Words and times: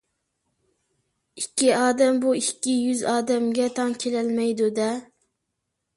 ئىككى 1.41 1.69
ئادەم 1.81 2.17
بۇ 2.25 2.33
ئىككى 2.41 2.75
يۈز 2.79 3.03
ئادەمگە 3.13 3.71
تەڭ 3.79 3.95
كېلەلمەيدۇ-دە. 4.05 4.93